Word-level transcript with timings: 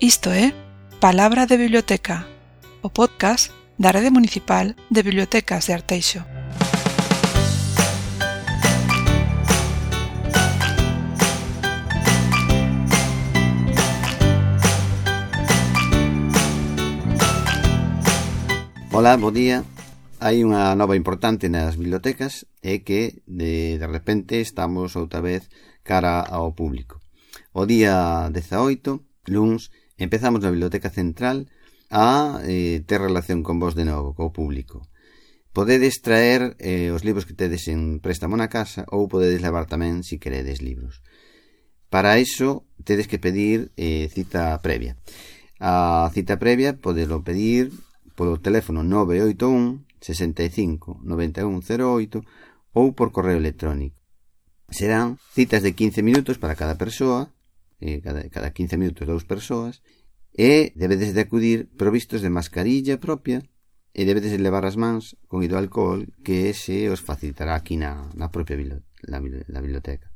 Isto 0.00 0.28
é 0.28 0.52
Palabra 1.00 1.46
de 1.46 1.56
Biblioteca, 1.56 2.28
o 2.82 2.92
podcast 2.92 3.50
da 3.78 3.96
Rede 3.96 4.12
Municipal 4.12 4.76
de 4.90 5.00
Bibliotecas 5.02 5.64
de 5.64 5.72
Arteixo. 5.72 6.20
Ola, 18.92 19.16
bo 19.16 19.32
día. 19.32 19.64
Hai 20.20 20.44
unha 20.44 20.76
nova 20.76 20.92
importante 20.92 21.48
nas 21.48 21.80
bibliotecas 21.80 22.44
e 22.60 22.84
que 22.84 23.24
de, 23.24 23.80
de 23.80 23.86
repente 23.88 24.44
estamos 24.44 24.92
outra 24.92 25.24
vez 25.24 25.48
cara 25.80 26.20
ao 26.20 26.52
público. 26.52 27.00
O 27.56 27.64
día 27.64 28.28
18, 28.28 29.32
luns, 29.32 29.72
empezamos 29.98 30.40
na 30.44 30.52
Biblioteca 30.52 30.92
Central 30.92 31.48
a 31.90 32.40
eh, 32.44 32.82
ter 32.86 33.00
relación 33.00 33.42
con 33.42 33.58
vos 33.58 33.74
de 33.74 33.84
novo, 33.84 34.14
co 34.14 34.32
público. 34.32 34.88
Podedes 35.56 36.04
traer 36.04 36.56
eh, 36.60 36.92
os 36.92 37.00
libros 37.00 37.24
que 37.24 37.32
tedes 37.32 37.68
en 37.72 38.04
préstamo 38.04 38.36
na 38.36 38.52
casa 38.52 38.84
ou 38.92 39.08
podedes 39.08 39.40
levar 39.40 39.64
tamén, 39.64 40.04
se 40.04 40.16
si 40.16 40.22
queredes, 40.22 40.60
libros. 40.60 41.00
Para 41.88 42.20
iso, 42.20 42.68
tedes 42.84 43.08
que 43.08 43.22
pedir 43.22 43.72
eh, 43.80 44.12
cita 44.12 44.58
previa. 44.60 45.00
A 45.56 46.12
cita 46.12 46.36
previa 46.36 46.76
podelo 46.76 47.24
pedir 47.24 47.72
polo 48.12 48.36
teléfono 48.36 48.84
981 48.84 49.86
65 50.04 51.00
9108 51.00 52.20
ou 52.76 52.92
por 52.92 53.08
correo 53.16 53.40
electrónico. 53.40 53.96
Serán 54.68 55.16
citas 55.32 55.62
de 55.62 55.72
15 55.72 56.02
minutos 56.02 56.36
para 56.36 56.58
cada 56.58 56.76
persoa 56.76 57.32
eh, 57.80 58.00
cada, 58.00 58.28
cada 58.28 58.50
15 58.50 58.76
minutos 58.76 59.06
dous 59.06 59.24
persoas, 59.24 59.82
e 60.36 60.72
debedes 60.76 61.16
de 61.16 61.24
acudir 61.24 61.72
provistos 61.80 62.20
de 62.20 62.28
mascarilla 62.28 63.00
propia 63.00 63.40
e 63.96 64.04
debedes 64.04 64.28
de 64.28 64.40
levar 64.44 64.68
as 64.68 64.76
mans 64.76 65.16
con 65.24 65.40
hidroalcohol 65.40 66.12
que 66.20 66.52
se 66.52 66.92
os 66.92 67.00
facilitará 67.00 67.56
aquí 67.56 67.80
na, 67.80 68.12
na 68.12 68.28
propia 68.28 68.60
bilo, 68.60 68.84
la, 69.00 69.24
la 69.24 69.64
biblioteca. 69.64 70.12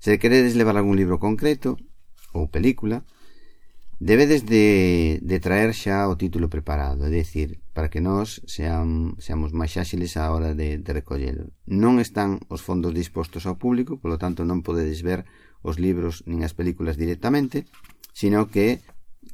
Se 0.00 0.16
queredes 0.16 0.56
levar 0.56 0.80
algún 0.80 0.96
libro 0.96 1.20
concreto 1.20 1.76
ou 2.32 2.48
película, 2.48 3.04
debedes 4.00 4.44
de, 4.48 5.20
de 5.20 5.36
traer 5.40 5.76
xa 5.76 6.08
o 6.08 6.16
título 6.16 6.48
preparado, 6.48 7.04
é 7.04 7.12
dicir, 7.12 7.60
para 7.76 7.92
que 7.92 8.00
nós 8.00 8.40
sean, 8.48 9.16
seamos 9.20 9.52
máis 9.52 9.76
áxiles 9.76 10.16
á 10.16 10.32
hora 10.32 10.56
de, 10.56 10.80
de 10.80 10.90
recollelo. 10.96 11.52
Non 11.68 12.00
están 12.00 12.40
os 12.48 12.64
fondos 12.64 12.96
dispostos 12.96 13.44
ao 13.44 13.60
público, 13.60 14.00
polo 14.00 14.16
tanto 14.16 14.44
non 14.44 14.64
podedes 14.64 15.00
ver 15.04 15.28
os 15.66 15.82
libros 15.82 16.22
nin 16.30 16.46
as 16.46 16.54
películas 16.54 16.94
directamente, 16.94 17.66
sino 18.14 18.46
que 18.46 18.78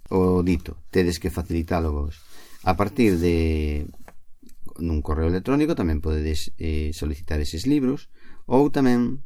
o 0.09 0.41
dito, 0.41 0.81
tedes 0.89 1.21
que 1.21 1.29
facilitalo 1.29 1.93
vos. 1.93 2.17
A 2.65 2.73
partir 2.81 3.21
de 3.21 3.85
nun 4.81 5.05
correo 5.05 5.29
electrónico 5.29 5.77
tamén 5.77 6.01
podedes 6.01 6.57
eh, 6.57 6.97
solicitar 6.97 7.37
eses 7.45 7.69
libros 7.69 8.09
ou 8.49 8.73
tamén 8.73 9.21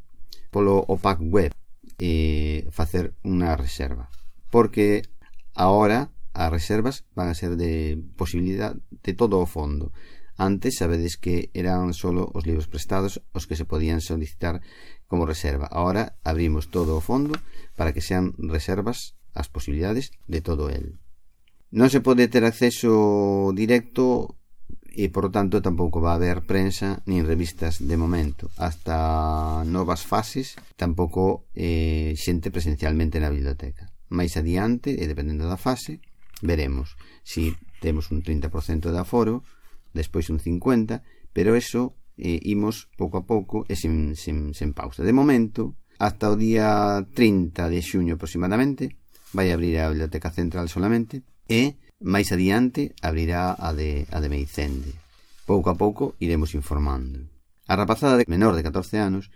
polo 0.51 0.83
opac 0.91 1.23
web 1.23 1.55
eh, 2.03 2.67
facer 2.75 3.15
unha 3.23 3.55
reserva 3.55 4.11
porque 4.51 5.07
ahora 5.55 6.11
as 6.35 6.51
reservas 6.51 7.07
van 7.15 7.31
a 7.31 7.37
ser 7.37 7.55
de 7.55 7.97
posibilidad 8.19 8.75
de 8.75 9.13
todo 9.15 9.39
o 9.39 9.47
fondo 9.49 9.95
antes 10.37 10.77
sabedes 10.77 11.17
que 11.17 11.49
eran 11.57 11.95
solo 11.97 12.29
os 12.35 12.45
libros 12.45 12.69
prestados 12.69 13.23
os 13.33 13.47
que 13.47 13.57
se 13.57 13.65
podían 13.65 14.03
solicitar 14.03 14.61
como 15.07 15.25
reserva. 15.25 15.67
Ahora 15.71 16.19
abrimos 16.23 16.69
todo 16.69 16.95
o 16.99 17.01
fondo 17.01 17.39
para 17.75 17.91
que 17.95 18.03
sean 18.03 18.35
reservas 18.37 19.15
as 19.33 19.47
posibilidades 19.49 20.11
de 20.27 20.41
todo 20.43 20.69
el. 20.69 20.99
Non 21.71 21.91
se 21.91 21.99
pode 21.99 22.31
ter 22.31 22.47
acceso 22.47 23.51
directo 23.51 24.37
e, 24.97 25.13
por 25.13 25.29
tanto, 25.29 25.61
tampouco 25.61 26.01
va 26.01 26.15
a 26.15 26.19
haber 26.19 26.41
prensa 26.47 27.03
nin 27.05 27.27
revistas 27.27 27.83
de 27.83 27.97
momento. 28.01 28.49
Hasta 28.57 29.61
novas 29.67 30.01
fases, 30.01 30.57
tampouco 30.73 31.45
eh, 31.53 32.17
xente 32.17 32.49
presencialmente 32.49 33.21
na 33.21 33.29
biblioteca. 33.29 33.93
Mais 34.09 34.33
adiante, 34.39 34.95
e 34.95 35.05
dependendo 35.05 35.45
da 35.45 35.59
fase, 35.59 36.01
veremos 36.41 36.97
si 37.21 37.53
temos 37.83 38.09
un 38.09 38.23
30% 38.23 38.89
de 38.89 38.97
aforo, 38.97 39.45
despois 39.93 40.33
un 40.33 40.41
50%, 40.41 41.03
pero 41.29 41.53
eso 41.53 41.93
eh, 42.17 42.41
imos 42.49 42.89
pouco 42.97 43.21
a 43.21 43.23
pouco 43.23 43.63
e 43.69 43.77
sen, 43.77 44.17
sen, 44.17 44.51
sen 44.57 44.73
pausa. 44.73 45.05
De 45.05 45.13
momento, 45.13 45.77
hasta 46.01 46.29
o 46.29 46.35
día 46.35 47.01
30 47.13 47.69
de 47.69 47.79
xuño 47.81 48.17
aproximadamente, 48.17 48.97
vai 49.33 49.53
abrir 49.53 49.77
a 49.79 49.89
Biblioteca 49.89 50.33
Central 50.33 50.67
solamente 50.69 51.23
e 51.47 51.77
máis 52.01 52.29
adiante 52.29 52.93
abrirá 53.01 53.55
a 53.57 53.73
de, 53.73 54.05
a 54.09 54.17
de 54.21 54.29
Meicende. 54.29 54.93
Pouco 55.45 55.71
a 55.71 55.75
pouco 55.79 56.17
iremos 56.19 56.53
informando. 56.53 57.25
A 57.67 57.73
rapazada 57.75 58.19
de 58.19 58.27
menor 58.27 58.53
de 58.53 58.65
14 58.65 58.97
anos 58.99 59.31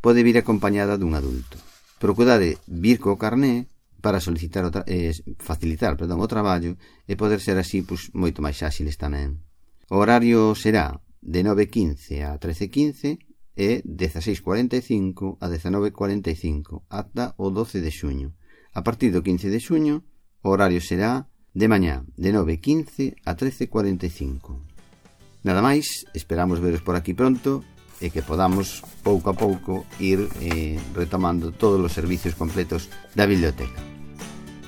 pode 0.00 0.22
vir 0.22 0.38
acompañada 0.38 0.96
dun 0.96 1.14
adulto. 1.14 1.58
Procurade 1.98 2.60
vir 2.68 3.00
co 3.00 3.18
carné 3.18 3.68
para 4.00 4.20
solicitar 4.20 4.68
o 4.68 4.70
eh, 4.86 5.12
facilitar 5.42 5.96
perdón, 5.96 6.22
o 6.22 6.28
traballo 6.30 6.78
e 7.08 7.18
poder 7.18 7.40
ser 7.42 7.58
así 7.58 7.82
pois, 7.82 8.12
moito 8.14 8.44
máis 8.44 8.60
áxiles 8.62 8.96
tamén. 9.00 9.42
O 9.90 9.98
horario 10.02 10.54
será 10.54 10.98
de 11.26 11.42
9.15 11.42 12.22
a 12.22 12.38
13.15 12.38 13.18
e 13.58 13.82
16.45 13.82 15.42
a 15.42 15.50
19.45 15.50 16.86
ata 16.86 17.34
o 17.36 17.50
12 17.50 17.82
de 17.82 17.90
xuño. 17.90 18.38
A 18.70 18.86
partir 18.86 19.10
do 19.10 19.26
15 19.26 19.50
de 19.50 19.58
xuño, 19.58 20.06
o 20.44 20.54
horario 20.54 20.78
será 20.78 21.26
de 21.50 21.66
mañá 21.66 22.06
de 22.14 22.30
9.15 22.30 23.18
a 23.26 23.34
13.45. 23.34 24.62
Nada 25.42 25.64
máis, 25.64 26.06
esperamos 26.14 26.62
veros 26.62 26.84
por 26.86 26.94
aquí 26.94 27.10
pronto 27.10 27.66
e 27.98 28.12
que 28.12 28.22
podamos 28.22 28.84
pouco 29.02 29.32
a 29.32 29.34
pouco 29.34 29.88
ir 29.98 30.28
eh, 30.44 30.78
retomando 30.94 31.50
todos 31.50 31.80
os 31.80 31.96
servicios 31.96 32.36
completos 32.36 32.92
da 33.16 33.26
biblioteca. 33.26 33.80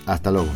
Hasta 0.08 0.32
logo. 0.32 0.50